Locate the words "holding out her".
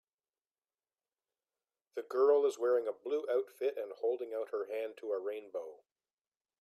3.91-4.65